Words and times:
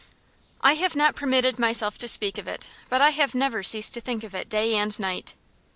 "I 0.61 0.73
have 0.73 0.95
not 0.95 1.15
permitted 1.15 1.59
myself 1.59 1.99
to 1.99 2.07
speak 2.07 2.39
of 2.39 2.47
it, 2.47 2.67
but 2.89 3.01
I 3.03 3.11
have 3.11 3.35
never 3.35 3.61
ceased 3.61 3.93
to 3.93 4.01
think 4.01 4.23
of 4.23 4.33
it 4.33 4.49
day 4.49 4.75
and 4.75 4.97
night." 4.99 5.35